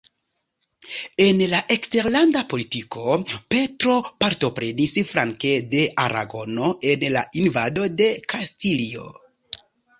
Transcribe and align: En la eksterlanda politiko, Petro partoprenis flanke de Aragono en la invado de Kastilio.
En 1.25 1.41
la 1.51 1.59
eksterlanda 1.75 2.41
politiko, 2.53 3.03
Petro 3.55 3.99
partoprenis 4.25 4.95
flanke 5.13 5.53
de 5.77 5.85
Aragono 6.07 6.73
en 6.95 7.09
la 7.19 7.25
invado 7.45 7.89
de 8.03 8.13
Kastilio. 8.35 9.11